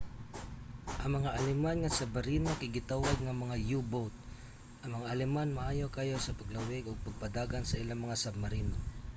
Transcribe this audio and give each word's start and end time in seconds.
ang 1.01 1.11
mga 1.17 1.35
aleman 1.39 1.77
nga 1.79 1.95
submarino 1.97 2.49
kay 2.59 2.69
gitawag 2.77 3.17
nga 3.21 3.41
mga 3.43 3.57
u-boat. 3.79 4.13
ang 4.81 4.89
mga 4.95 5.09
aleman 5.13 5.49
maayo 5.57 5.85
kaayo 5.95 6.15
sa 6.21 6.37
paglawig 6.39 6.85
ug 6.89 7.03
pagpadagan 7.05 7.65
sa 7.67 7.79
ilang 7.83 8.01
mga 8.05 8.21
submarino 8.23 8.75